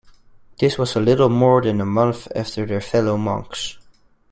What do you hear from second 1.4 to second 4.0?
than a month after their fellow monks.